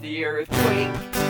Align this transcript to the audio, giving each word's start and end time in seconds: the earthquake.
the 0.00 0.24
earthquake. 0.24 1.23